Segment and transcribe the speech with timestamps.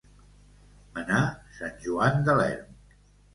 [0.95, 1.19] Menar
[1.59, 2.75] sant Joan de l'Erm.